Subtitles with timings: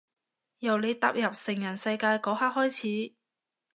[0.57, 3.13] 由你踏入成人世界嗰刻開始